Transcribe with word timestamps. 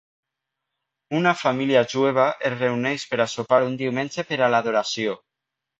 Una 1.17 1.33
família 1.41 1.85
jueva 1.93 2.27
es 2.51 2.57
reuneix 2.65 3.07
per 3.13 3.23
a 3.27 3.31
sopar 3.37 3.61
un 3.71 3.81
diumenge 3.85 4.29
per 4.33 4.45
a 4.49 4.53
l'adoració. 4.57 5.21